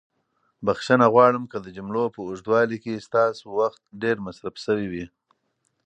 بښنه 0.65 1.05
غواړم 1.13 1.43
که 1.51 1.57
د 1.61 1.67
جملو 1.75 2.03
په 2.13 2.19
اوږدوالي 2.27 2.77
کې 2.83 3.03
ستاسو 3.07 3.43
وخت 3.59 3.81
ډېر 4.01 4.17
مصرف 4.25 4.55
شوی 4.65 4.87
وي. 4.93 5.05